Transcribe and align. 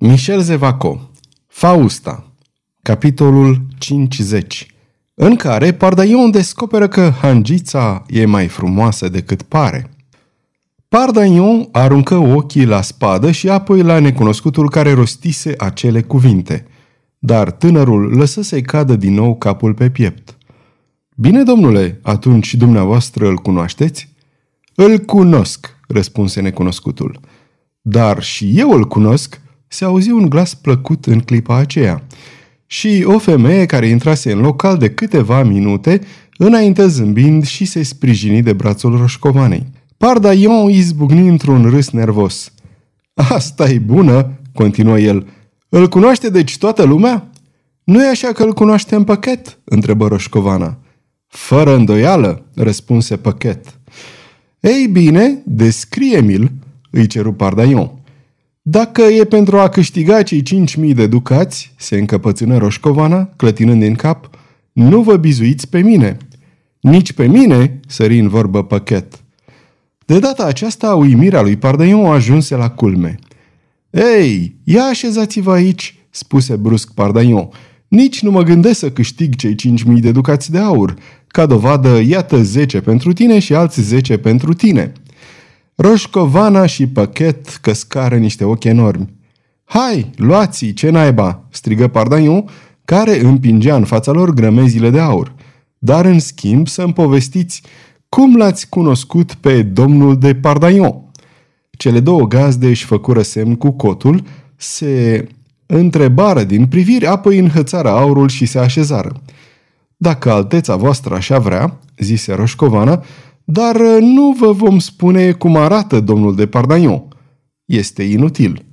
Michel 0.00 0.40
Zevaco 0.40 1.10
Fausta 1.46 2.32
Capitolul 2.82 3.66
50 3.78 4.66
În 5.14 5.36
care 5.36 5.72
Pardaion 5.72 6.30
descoperă 6.30 6.88
că 6.88 7.10
Hangița 7.20 8.04
e 8.08 8.24
mai 8.24 8.46
frumoasă 8.46 9.08
decât 9.08 9.42
pare. 9.42 9.90
Pardaion 10.88 11.68
aruncă 11.72 12.14
ochii 12.14 12.64
la 12.64 12.80
spadă 12.80 13.30
și 13.30 13.48
apoi 13.48 13.82
la 13.82 13.98
necunoscutul 13.98 14.70
care 14.70 14.92
rostise 14.92 15.54
acele 15.56 16.02
cuvinte. 16.02 16.66
Dar 17.18 17.50
tânărul 17.50 18.16
lăsă 18.16 18.42
să-i 18.42 18.62
cadă 18.62 18.96
din 18.96 19.14
nou 19.14 19.36
capul 19.36 19.74
pe 19.74 19.90
piept. 19.90 20.36
Bine, 21.16 21.42
domnule, 21.42 22.00
atunci 22.02 22.54
dumneavoastră 22.54 23.28
îl 23.28 23.36
cunoașteți? 23.36 24.14
Îl 24.74 24.98
cunosc, 24.98 25.76
răspunse 25.88 26.40
necunoscutul. 26.40 27.20
Dar 27.80 28.22
și 28.22 28.58
eu 28.58 28.70
îl 28.70 28.86
cunosc, 28.86 29.40
se 29.68 29.84
auzi 29.84 30.10
un 30.10 30.28
glas 30.28 30.54
plăcut 30.54 31.06
în 31.06 31.20
clipa 31.20 31.56
aceea. 31.56 32.02
Și 32.66 33.04
o 33.06 33.18
femeie 33.18 33.66
care 33.66 33.86
intrase 33.86 34.32
în 34.32 34.40
local 34.40 34.76
de 34.76 34.90
câteva 34.90 35.42
minute, 35.42 36.00
înainte 36.36 36.86
zâmbind 36.86 37.46
și 37.46 37.64
se 37.64 37.82
sprijini 37.82 38.42
de 38.42 38.52
brațul 38.52 38.96
roșcovanei. 38.96 39.66
Pardaion 39.96 40.70
izbucni 40.70 41.28
într-un 41.28 41.70
râs 41.70 41.90
nervos. 41.90 42.52
asta 43.14 43.70
e 43.70 43.78
bună, 43.78 44.38
continuă 44.52 44.98
el. 44.98 45.26
Îl 45.68 45.88
cunoaște 45.88 46.30
deci 46.30 46.58
toată 46.58 46.82
lumea? 46.82 47.30
Nu 47.84 48.04
e 48.04 48.08
așa 48.08 48.32
că 48.32 48.42
îl 48.42 48.52
cunoaște 48.52 48.94
în 48.94 49.04
pachet? 49.04 49.58
întrebă 49.64 50.08
Roșcovana. 50.08 50.78
Fără 51.26 51.74
îndoială, 51.74 52.44
răspunse 52.54 53.16
pachet. 53.16 53.78
Ei 54.60 54.86
bine, 54.86 55.42
descrie-mi-l, 55.44 56.50
îi 56.90 57.06
ceru 57.06 57.32
Pardaion. 57.32 57.90
Dacă 58.70 59.02
e 59.02 59.24
pentru 59.24 59.58
a 59.58 59.68
câștiga 59.68 60.22
cei 60.22 60.42
5.000 60.42 60.94
de 60.94 61.06
ducați, 61.06 61.72
se 61.76 61.98
încăpățână 61.98 62.56
Roșcovana, 62.56 63.24
clătinând 63.36 63.80
din 63.80 63.94
cap, 63.94 64.30
nu 64.72 65.02
vă 65.02 65.16
bizuiți 65.16 65.68
pe 65.68 65.80
mine. 65.80 66.16
Nici 66.80 67.12
pe 67.12 67.26
mine, 67.26 67.80
sări 67.86 68.18
în 68.18 68.28
vorbă 68.28 68.64
pachet. 68.64 69.24
De 70.04 70.18
data 70.18 70.44
aceasta, 70.44 70.94
uimirea 70.94 71.42
lui 71.42 71.56
Pardaion 71.56 72.06
ajunse 72.06 72.56
la 72.56 72.70
culme. 72.70 73.18
Ei, 73.90 74.56
ia 74.64 74.82
așezați-vă 74.82 75.52
aici, 75.52 75.98
spuse 76.10 76.56
brusc 76.56 76.92
Pardaion. 76.92 77.48
Nici 77.88 78.22
nu 78.22 78.30
mă 78.30 78.42
gândesc 78.42 78.78
să 78.78 78.90
câștig 78.90 79.34
cei 79.34 79.54
5.000 79.94 80.00
de 80.00 80.12
ducați 80.12 80.50
de 80.50 80.58
aur. 80.58 80.94
Ca 81.26 81.46
dovadă, 81.46 82.00
iată 82.00 82.42
10 82.42 82.80
pentru 82.80 83.12
tine 83.12 83.38
și 83.38 83.54
alți 83.54 83.80
10 83.80 84.16
pentru 84.16 84.52
tine. 84.52 84.92
Roșcovana 85.80 86.66
și 86.66 86.86
Păchet 86.86 87.46
căscară 87.46 88.16
niște 88.16 88.44
ochi 88.44 88.64
enormi. 88.64 89.14
Hai, 89.64 90.10
luați 90.16 90.66
ce 90.66 90.90
naiba!" 90.90 91.44
strigă 91.50 91.88
Pardaiu, 91.88 92.44
care 92.84 93.20
împingea 93.20 93.76
în 93.76 93.84
fața 93.84 94.12
lor 94.12 94.30
grămezile 94.30 94.90
de 94.90 95.00
aur. 95.00 95.34
Dar, 95.78 96.04
în 96.04 96.18
schimb, 96.18 96.68
să-mi 96.68 96.92
povestiți 96.92 97.62
cum 98.08 98.36
l-ați 98.36 98.68
cunoscut 98.68 99.34
pe 99.34 99.62
domnul 99.62 100.18
de 100.18 100.34
Pardaiu. 100.34 101.10
Cele 101.70 102.00
două 102.00 102.26
gazde 102.26 102.66
își 102.66 102.84
făcură 102.84 103.22
semn 103.22 103.54
cu 103.54 103.70
cotul, 103.70 104.22
se 104.56 105.26
întrebară 105.66 106.42
din 106.42 106.66
priviri, 106.66 107.06
apoi 107.06 107.38
înhățară 107.38 107.88
aurul 107.88 108.28
și 108.28 108.46
se 108.46 108.58
așezară. 108.58 109.22
Dacă 109.96 110.30
alteța 110.30 110.76
voastră 110.76 111.14
așa 111.14 111.38
vrea, 111.38 111.78
zise 111.98 112.34
Roșcovana, 112.34 113.04
dar 113.50 113.74
uh, 113.74 113.96
nu 114.00 114.36
vă 114.38 114.52
vom 114.52 114.78
spune 114.78 115.32
cum 115.32 115.56
arată 115.56 116.00
domnul 116.00 116.34
de 116.34 116.46
Pardagnon. 116.46 117.02
Este 117.64 118.02
inutil. 118.02 118.64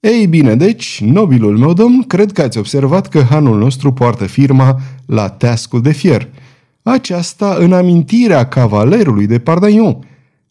Ei 0.00 0.26
bine, 0.26 0.54
deci, 0.54 1.00
nobilul 1.04 1.58
meu 1.58 1.72
domn, 1.72 2.02
cred 2.02 2.32
că 2.32 2.42
ați 2.42 2.58
observat 2.58 3.08
că 3.08 3.20
hanul 3.22 3.58
nostru 3.58 3.92
poartă 3.92 4.26
firma 4.26 4.80
la 5.06 5.28
teascul 5.28 5.82
de 5.82 5.92
fier. 5.92 6.28
Aceasta 6.82 7.56
în 7.58 7.72
amintirea 7.72 8.48
cavalerului 8.48 9.26
de 9.26 9.38
Pardagnon. 9.38 9.98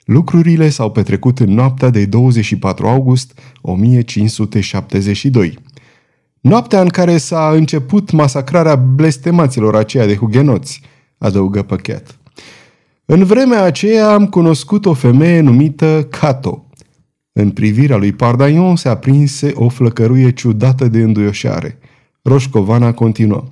Lucrurile 0.05 0.69
s-au 0.69 0.91
petrecut 0.91 1.39
în 1.39 1.53
noaptea 1.53 1.89
de 1.89 2.05
24 2.05 2.87
august 2.87 3.39
1572. 3.61 5.57
Noaptea 6.41 6.81
în 6.81 6.89
care 6.89 7.17
s-a 7.17 7.51
început 7.53 8.11
masacrarea 8.11 8.75
blestemaților 8.75 9.75
aceia 9.75 10.05
de 10.05 10.15
hugenoți, 10.15 10.81
adăugă 11.17 11.61
Păchet. 11.61 12.20
În 13.13 13.23
vremea 13.23 13.63
aceea 13.63 14.13
am 14.13 14.27
cunoscut 14.27 14.85
o 14.85 14.93
femeie 14.93 15.39
numită 15.39 16.07
Cato. 16.09 16.65
În 17.31 17.49
privirea 17.49 17.97
lui 17.97 18.11
Pardaion 18.11 18.75
se 18.75 18.89
aprinse 18.89 19.51
o 19.55 19.69
flăcăruie 19.69 20.31
ciudată 20.31 20.87
de 20.87 20.99
înduioșare. 20.99 21.77
Roșcovana 22.21 22.93
continuă. 22.93 23.43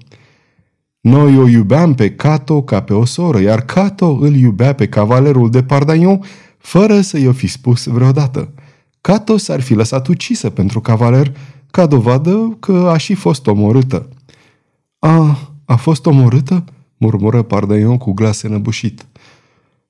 Noi 0.99 1.37
o 1.37 1.47
iubeam 1.47 1.95
pe 1.95 2.11
Cato 2.11 2.61
ca 2.61 2.81
pe 2.81 2.93
o 2.93 3.05
soră, 3.05 3.39
iar 3.39 3.61
Cato 3.61 4.17
îl 4.21 4.35
iubea 4.35 4.73
pe 4.73 4.87
cavalerul 4.87 5.49
de 5.49 5.63
Pardaion 5.63 6.23
fără 6.57 7.01
să 7.01 7.17
i-o 7.17 7.31
fi 7.31 7.47
spus 7.47 7.85
vreodată. 7.85 8.53
Cato 9.01 9.37
s-ar 9.37 9.61
fi 9.61 9.73
lăsat 9.73 10.07
ucisă 10.07 10.49
pentru 10.49 10.79
cavaler, 10.79 11.31
ca 11.71 11.85
dovadă 11.85 12.57
că 12.59 12.89
a 12.93 12.97
și 12.97 13.13
fost 13.13 13.47
omorâtă. 13.47 14.09
A, 14.99 15.37
a 15.65 15.75
fost 15.75 16.05
omorâtă?" 16.05 16.63
murmură 16.97 17.41
Pardaion 17.41 17.97
cu 17.97 18.11
glas 18.11 18.41
înăbușit. 18.41 19.05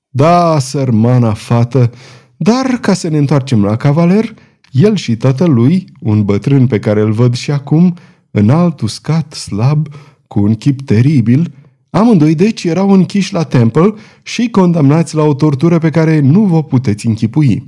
Da, 0.09 0.59
sărmana 0.59 1.33
fată, 1.33 1.91
dar 2.37 2.65
ca 2.65 2.93
să 2.93 3.07
ne 3.07 3.17
întoarcem 3.17 3.63
la 3.63 3.75
cavaler, 3.75 4.33
el 4.71 4.95
și 4.95 5.17
tatălui, 5.17 5.87
un 5.99 6.23
bătrân 6.23 6.67
pe 6.67 6.79
care 6.79 7.01
îl 7.01 7.11
văd 7.11 7.35
și 7.35 7.51
acum, 7.51 7.95
înalt, 8.31 8.81
uscat, 8.81 9.33
slab, 9.33 9.87
cu 10.27 10.41
un 10.41 10.55
chip 10.55 10.81
teribil, 10.81 11.53
amândoi 11.89 12.35
deci 12.35 12.63
erau 12.63 12.89
închiși 12.89 13.33
la 13.33 13.43
Temple 13.43 13.93
și 14.23 14.49
condamnați 14.49 15.15
la 15.15 15.23
o 15.23 15.33
tortură 15.33 15.77
pe 15.77 15.89
care 15.89 16.19
nu 16.19 16.43
vă 16.43 16.63
puteți 16.63 17.07
închipui. 17.07 17.65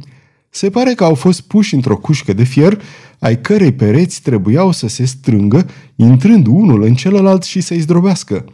Se 0.50 0.69
pare 0.69 0.94
că 0.94 1.03
au 1.03 1.16
fost 1.16 1.41
puși 1.41 1.75
într-o 1.75 1.97
cușcă 1.97 2.34
de 2.34 2.44
fier, 2.44 2.81
ai 3.19 3.41
cărei 3.41 3.72
pereți 3.72 4.22
trebuiau 4.22 4.72
să 4.72 4.88
se 4.88 5.06
strângă, 5.06 5.66
intrând 5.96 6.47
unul 6.47 6.84
în 6.84 6.94
celălalt 6.94 7.44
și 7.44 7.62
să-i 7.62 7.79
zdrobească. 7.79 8.46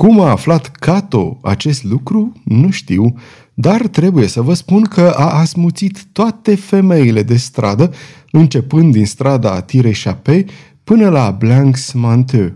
Cum 0.00 0.20
a 0.20 0.30
aflat 0.30 0.66
Cato 0.66 1.38
acest 1.42 1.84
lucru, 1.84 2.32
nu 2.44 2.70
știu, 2.70 3.14
dar 3.54 3.86
trebuie 3.86 4.26
să 4.26 4.42
vă 4.42 4.54
spun 4.54 4.82
că 4.82 5.14
a 5.16 5.38
asmuțit 5.38 6.04
toate 6.12 6.54
femeile 6.54 7.22
de 7.22 7.36
stradă, 7.36 7.92
începând 8.30 8.92
din 8.92 9.06
strada 9.06 9.60
Tire 9.60 9.90
Chape 10.02 10.44
până 10.84 11.08
la 11.08 11.30
Blancs 11.30 11.92
Manteux. 11.92 12.52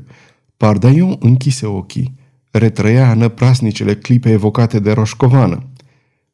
Pardaion 0.57 1.17
închise 1.21 1.67
ochii. 1.67 2.15
Retrăia 2.51 3.15
năprasnicele 3.15 3.95
clipe 3.95 4.31
evocate 4.31 4.79
de 4.79 4.93
Roșcovană. 4.93 5.63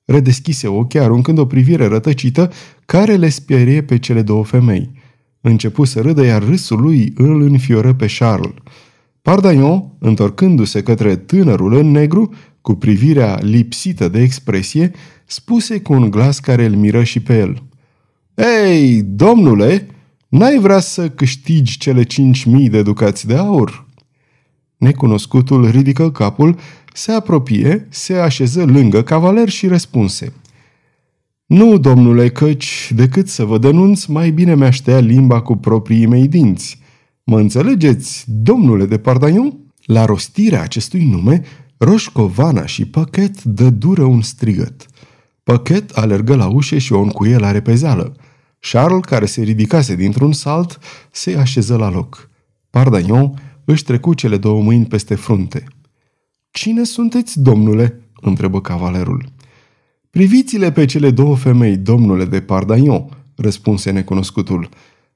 Redeschise 0.04 0.66
ochii, 0.66 1.00
aruncând 1.00 1.38
o 1.38 1.46
privire 1.46 1.86
rătăcită 1.86 2.50
care 2.86 3.14
le 3.14 3.28
sperie 3.28 3.82
pe 3.82 3.98
cele 3.98 4.22
două 4.22 4.44
femei. 4.44 4.90
Începu 5.40 5.84
să 5.84 6.00
râdă, 6.00 6.24
iar 6.24 6.42
râsul 6.42 6.80
lui 6.80 7.12
îl 7.16 7.40
înfioră 7.42 7.94
pe 7.94 8.06
Charles. 8.18 8.54
Pardaion, 9.22 9.92
întorcându-se 9.98 10.82
către 10.82 11.16
tânărul 11.16 11.72
în 11.72 11.90
negru, 11.90 12.34
cu 12.60 12.74
privirea 12.74 13.38
lipsită 13.42 14.08
de 14.08 14.20
expresie, 14.20 14.92
spuse 15.26 15.80
cu 15.80 15.92
un 15.92 16.10
glas 16.10 16.38
care 16.38 16.64
îl 16.64 16.74
miră 16.74 17.02
și 17.02 17.20
pe 17.20 17.38
el. 17.38 17.62
Ei, 18.34 19.02
domnule, 19.02 19.86
n-ai 20.28 20.58
vrea 20.58 20.80
să 20.80 21.08
câștigi 21.08 21.78
cele 21.78 22.02
cinci 22.02 22.44
mii 22.44 22.68
de 22.68 22.82
ducați 22.82 23.26
de 23.26 23.36
aur?" 23.36 23.88
Necunoscutul 24.76 25.70
ridică 25.70 26.10
capul, 26.10 26.58
se 26.92 27.12
apropie, 27.12 27.86
se 27.90 28.14
așeză 28.14 28.64
lângă 28.64 29.02
cavaler 29.02 29.48
și 29.48 29.66
răspunse. 29.66 30.32
Nu, 31.46 31.78
domnule, 31.78 32.28
căci, 32.28 32.92
decât 32.94 33.28
să 33.28 33.44
vă 33.44 33.58
denunț, 33.58 34.04
mai 34.04 34.30
bine 34.30 34.54
mi-aș 34.54 34.78
tăia 34.78 34.98
limba 34.98 35.40
cu 35.40 35.56
proprii 35.56 36.06
mei 36.06 36.28
dinți. 36.28 36.78
Mă 37.24 37.38
înțelegeți, 37.38 38.24
domnule 38.26 38.86
de 38.86 38.98
Pardaion? 38.98 39.58
La 39.84 40.04
rostirea 40.04 40.62
acestui 40.62 41.04
nume, 41.04 41.42
Roșcovana 41.76 42.66
și 42.66 42.84
Păchet 42.86 43.42
dă 43.42 43.70
dură 43.70 44.02
un 44.02 44.22
strigăt. 44.22 44.86
Păchet 45.42 45.90
alergă 45.90 46.34
la 46.34 46.48
ușă 46.48 46.78
și 46.78 46.92
o 46.92 47.00
încuie 47.00 47.36
la 47.36 47.50
repezeală. 47.50 48.16
Charles, 48.58 49.04
care 49.04 49.26
se 49.26 49.42
ridicase 49.42 49.94
dintr-un 49.94 50.32
salt, 50.32 50.78
se 51.10 51.36
așeză 51.36 51.76
la 51.76 51.90
loc. 51.90 52.30
Pardaion 52.70 53.34
își 53.64 53.84
trecu 53.84 54.14
cele 54.14 54.36
două 54.36 54.62
mâini 54.62 54.86
peste 54.86 55.14
frunte. 55.14 55.64
Cine 56.50 56.84
sunteți, 56.84 57.40
domnule?" 57.40 58.00
întrebă 58.20 58.60
cavalerul. 58.60 59.24
Priviți-le 60.10 60.72
pe 60.72 60.84
cele 60.84 61.10
două 61.10 61.36
femei, 61.36 61.76
domnule 61.76 62.24
de 62.24 62.40
Pardaion," 62.40 63.24
răspunse 63.36 63.90
necunoscutul. 63.90 64.68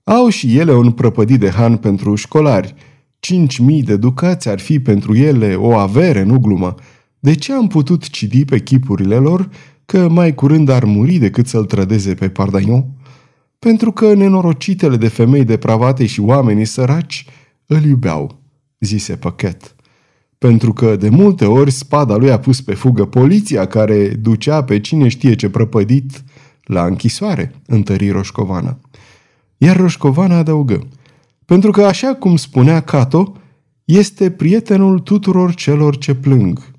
Au 0.04 0.28
și 0.28 0.58
ele 0.58 0.74
un 0.74 0.90
prăpădit 0.90 1.40
de 1.40 1.50
han 1.50 1.76
pentru 1.76 2.14
școlari. 2.14 2.74
Cinci 3.18 3.58
mii 3.58 3.82
de 3.82 3.96
ducați 3.96 4.48
ar 4.48 4.58
fi 4.58 4.80
pentru 4.80 5.16
ele 5.16 5.54
o 5.54 5.74
avere, 5.74 6.22
nu 6.22 6.38
glumă. 6.38 6.74
De 7.18 7.34
ce 7.34 7.52
am 7.52 7.66
putut 7.66 8.08
citi 8.08 8.44
pe 8.44 8.58
chipurile 8.58 9.16
lor 9.16 9.48
că 9.84 10.08
mai 10.08 10.34
curând 10.34 10.68
ar 10.68 10.84
muri 10.84 11.16
decât 11.16 11.46
să-l 11.46 11.64
trădeze 11.64 12.14
pe 12.14 12.28
Pardaion? 12.28 12.84
pentru 13.64 13.92
că 13.92 14.14
nenorocitele 14.14 14.96
de 14.96 15.08
femei 15.08 15.44
depravate 15.44 16.06
și 16.06 16.20
oamenii 16.20 16.64
săraci 16.64 17.26
îl 17.66 17.84
iubeau, 17.84 18.40
zise 18.80 19.16
Păchet. 19.16 19.74
Pentru 20.38 20.72
că 20.72 20.96
de 20.96 21.08
multe 21.08 21.44
ori 21.44 21.70
spada 21.70 22.16
lui 22.16 22.30
a 22.30 22.38
pus 22.38 22.60
pe 22.60 22.74
fugă 22.74 23.04
poliția 23.06 23.66
care 23.66 24.08
ducea 24.08 24.64
pe 24.64 24.80
cine 24.80 25.08
știe 25.08 25.34
ce 25.34 25.50
prăpădit 25.50 26.24
la 26.64 26.84
închisoare, 26.84 27.54
întări 27.66 28.10
Roșcovana. 28.10 28.78
Iar 29.64 29.76
Roșcovana 29.76 30.36
adăugă, 30.36 30.86
pentru 31.44 31.70
că 31.70 31.82
așa 31.82 32.14
cum 32.14 32.36
spunea 32.36 32.80
Cato, 32.80 33.36
este 33.84 34.30
prietenul 34.30 34.98
tuturor 34.98 35.54
celor 35.54 35.96
ce 35.96 36.14
plâng. 36.14 36.70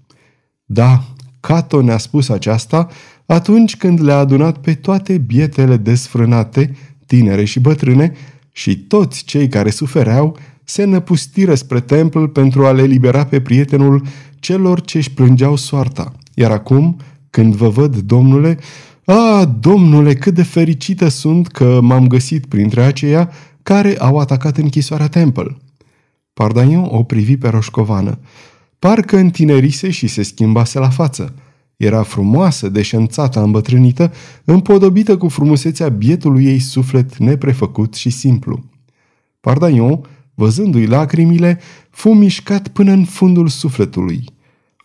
Da, 0.65 1.03
Cato 1.39 1.81
ne-a 1.81 1.97
spus 1.97 2.29
aceasta 2.29 2.87
atunci 3.25 3.77
când 3.77 4.01
le-a 4.01 4.17
adunat 4.17 4.57
pe 4.57 4.73
toate 4.73 5.17
bietele 5.17 5.77
desfrânate, 5.77 6.75
tinere 7.05 7.43
și 7.43 7.59
bătrâne, 7.59 8.13
și 8.51 8.77
toți 8.77 9.23
cei 9.23 9.47
care 9.47 9.69
sufereau 9.69 10.37
se 10.63 10.83
năpustiră 10.83 11.55
spre 11.55 11.79
templu 11.79 12.27
pentru 12.27 12.65
a 12.65 12.71
le 12.71 12.83
libera 12.83 13.25
pe 13.25 13.41
prietenul 13.41 14.01
celor 14.39 14.81
ce 14.81 14.97
își 14.97 15.11
plângeau 15.11 15.55
soarta. 15.55 16.13
Iar 16.33 16.51
acum, 16.51 16.97
când 17.29 17.55
vă 17.55 17.69
văd, 17.69 17.95
domnule, 17.95 18.57
a, 19.05 19.45
domnule, 19.59 20.15
cât 20.15 20.33
de 20.33 20.43
fericită 20.43 21.07
sunt 21.07 21.47
că 21.47 21.79
m-am 21.81 22.07
găsit 22.07 22.45
printre 22.45 22.81
aceia 22.81 23.31
care 23.63 23.97
au 23.97 24.17
atacat 24.17 24.57
închisoarea 24.57 25.07
Temple. 25.07 25.57
Pardaion 26.33 26.87
o 26.91 27.03
privi 27.03 27.37
pe 27.37 27.47
roșcovană. 27.47 28.19
Parcă 28.79 29.17
întinerise 29.17 29.89
și 29.89 30.07
se 30.07 30.23
schimbase 30.23 30.79
la 30.79 30.89
față. 30.89 31.33
Era 31.77 32.03
frumoasă, 32.03 32.69
deșențată, 32.69 33.43
îmbătrânită, 33.43 34.13
împodobită 34.45 35.17
cu 35.17 35.27
frumusețea 35.27 35.89
bietului 35.89 36.45
ei 36.45 36.59
suflet 36.59 37.17
neprefăcut 37.17 37.93
și 37.93 38.09
simplu. 38.09 38.63
Pardaion, 39.41 39.99
văzându-i 40.33 40.85
lacrimile, 40.85 41.59
fu 41.89 42.09
mișcat 42.09 42.67
până 42.67 42.91
în 42.91 43.05
fundul 43.05 43.47
sufletului. 43.47 44.23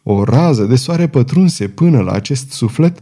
O 0.02 0.24
rază 0.24 0.64
de 0.64 0.76
soare 0.76 1.08
pătrunse 1.08 1.68
până 1.68 2.00
la 2.00 2.12
acest 2.12 2.50
suflet 2.50 2.98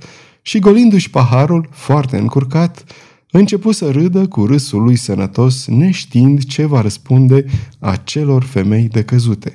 și 0.49 0.59
golindu-și 0.59 1.11
paharul, 1.11 1.69
foarte 1.71 2.17
încurcat, 2.17 2.85
începu 3.31 3.73
să 3.73 3.91
râdă 3.91 4.27
cu 4.27 4.47
râsul 4.47 4.83
lui 4.83 4.97
sănătos, 4.97 5.67
neștiind 5.67 6.45
ce 6.45 6.65
va 6.67 6.81
răspunde 6.81 7.45
acelor 7.79 8.43
femei 8.43 8.89
decăzute. 8.89 9.53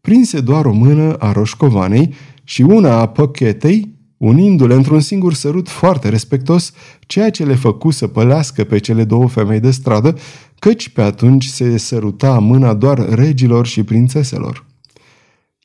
Prinse 0.00 0.40
doar 0.40 0.64
o 0.64 0.72
mână 0.72 1.14
a 1.14 1.32
roșcovanei 1.32 2.14
și 2.44 2.62
una 2.62 3.00
a 3.00 3.08
păchetei, 3.08 3.94
unindu-le 4.16 4.74
într-un 4.74 5.00
singur 5.00 5.34
sărut 5.34 5.68
foarte 5.68 6.08
respectos, 6.08 6.72
ceea 7.00 7.30
ce 7.30 7.44
le 7.44 7.54
făcu 7.54 7.90
să 7.90 8.06
pălească 8.06 8.64
pe 8.64 8.78
cele 8.78 9.04
două 9.04 9.28
femei 9.28 9.60
de 9.60 9.70
stradă, 9.70 10.18
căci 10.58 10.88
pe 10.88 11.02
atunci 11.02 11.44
se 11.44 11.76
săruta 11.76 12.38
mâna 12.38 12.74
doar 12.74 13.08
regilor 13.08 13.66
și 13.66 13.82
prințeselor. 13.82 14.66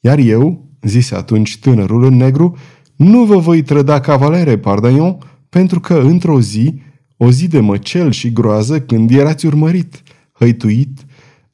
Iar 0.01 0.17
eu, 0.17 0.69
zise 0.81 1.15
atunci 1.15 1.59
tânărul 1.59 2.03
în 2.03 2.15
negru, 2.15 2.57
nu 2.95 3.23
vă 3.23 3.37
voi 3.37 3.61
trăda 3.61 3.99
cavalere, 3.99 4.57
Pardaion, 4.57 5.17
pentru 5.49 5.79
că 5.79 5.93
într-o 5.93 6.41
zi, 6.41 6.81
o 7.17 7.31
zi 7.31 7.47
de 7.47 7.59
măcel 7.59 8.11
și 8.11 8.33
groază, 8.33 8.81
când 8.81 9.11
erați 9.11 9.45
urmărit, 9.45 10.03
hăituit, 10.31 11.05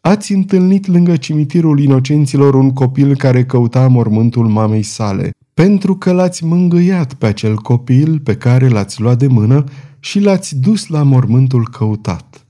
ați 0.01 0.33
întâlnit 0.33 0.87
lângă 0.87 1.15
cimitirul 1.15 1.79
inocenților 1.79 2.53
un 2.53 2.73
copil 2.73 3.15
care 3.15 3.45
căuta 3.45 3.87
mormântul 3.87 4.47
mamei 4.47 4.83
sale, 4.83 5.29
pentru 5.53 5.95
că 5.95 6.11
l-ați 6.11 6.45
mângâiat 6.45 7.13
pe 7.13 7.25
acel 7.25 7.55
copil 7.55 8.19
pe 8.19 8.35
care 8.35 8.67
l-ați 8.67 9.01
luat 9.01 9.17
de 9.17 9.27
mână 9.27 9.63
și 9.99 10.19
l-ați 10.19 10.59
dus 10.59 10.87
la 10.87 11.03
mormântul 11.03 11.67
căutat. 11.67 12.45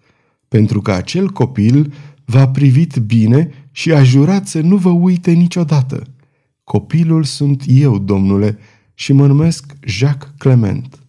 Pentru 0.47 0.81
că 0.81 0.91
acel 0.91 1.29
copil 1.29 1.93
v-a 2.25 2.47
privit 2.47 2.97
bine 2.97 3.49
și 3.71 3.93
a 3.93 4.03
jurat 4.03 4.47
să 4.47 4.61
nu 4.61 4.75
vă 4.75 4.89
uite 4.89 5.31
niciodată. 5.31 6.03
Copilul 6.63 7.23
sunt 7.23 7.63
eu, 7.67 7.97
domnule, 7.97 8.57
și 9.01 9.13
mă 9.13 9.27
numesc 9.27 9.73
Jacques 9.85 10.31
Clement. 10.37 10.99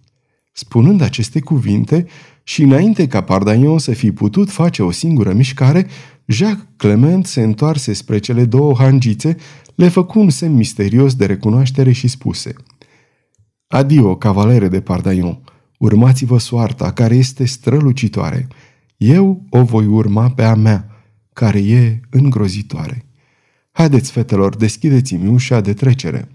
Spunând 0.52 1.00
aceste 1.00 1.40
cuvinte, 1.40 2.06
și 2.42 2.62
înainte 2.62 3.06
ca 3.06 3.20
Pardagnon 3.20 3.78
să 3.78 3.92
fi 3.92 4.12
putut 4.12 4.50
face 4.50 4.82
o 4.82 4.90
singură 4.90 5.32
mișcare, 5.32 5.86
Jacques 6.26 6.66
Clement 6.76 7.26
se 7.26 7.42
întoarse 7.42 7.92
spre 7.92 8.18
cele 8.18 8.44
două 8.44 8.74
hangițe, 8.76 9.36
le 9.74 9.88
făcu 9.88 10.18
un 10.18 10.30
semn 10.30 10.54
misterios 10.54 11.14
de 11.14 11.26
recunoaștere 11.26 11.92
și 11.92 12.08
spuse 12.08 12.54
Adio, 13.66 14.16
cavalere 14.16 14.68
de 14.68 14.80
Pardaion, 14.80 15.40
urmați-vă 15.78 16.38
soarta, 16.38 16.92
care 16.92 17.14
este 17.14 17.44
strălucitoare. 17.44 18.48
Eu 18.96 19.46
o 19.50 19.62
voi 19.62 19.86
urma 19.86 20.30
pe 20.30 20.42
a 20.42 20.54
mea, 20.54 21.04
care 21.32 21.58
e 21.58 22.00
îngrozitoare. 22.10 23.04
Haideți, 23.72 24.10
fetelor, 24.10 24.56
deschideți-mi 24.56 25.28
ușa 25.28 25.60
de 25.60 25.72
trecere. 25.72 26.28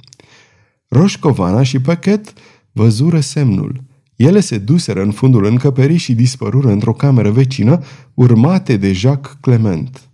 Roșcovana 0.88 1.64
și 1.64 1.80
Pachet 1.80 2.34
văzură 2.72 3.20
semnul. 3.20 3.84
Ele 4.16 4.40
se 4.40 4.58
duseră 4.58 5.02
în 5.02 5.12
fundul 5.12 5.46
încăperii 5.46 5.98
și 5.98 6.14
dispărură 6.14 6.72
într-o 6.72 6.94
cameră 6.94 7.32
vecină, 7.32 7.84
urmate 8.14 8.78
de 8.78 8.92
Jacques 8.94 9.38
Clement. 9.42 10.10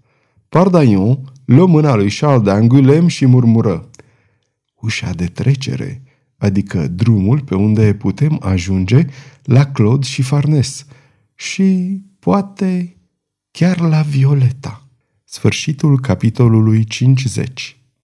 Pardaion 0.49 1.31
luă 1.45 1.67
mâna 1.67 1.95
lui 1.95 2.11
Charles 2.11 2.53
d'Angulem 2.53 3.05
și 3.07 3.25
murmură 3.25 3.89
Ușa 4.75 5.11
de 5.11 5.25
trecere, 5.25 6.03
adică 6.37 6.87
drumul 6.87 7.41
pe 7.41 7.55
unde 7.55 7.93
putem 7.93 8.39
ajunge 8.41 9.05
la 9.43 9.65
Claude 9.65 10.05
și 10.05 10.21
Farnes 10.21 10.85
și, 11.35 12.01
poate, 12.19 12.97
chiar 13.51 13.79
la 13.79 14.01
Violeta. 14.01 14.87
Sfârșitul 15.23 15.99
capitolului 15.99 16.83
50 16.83 17.82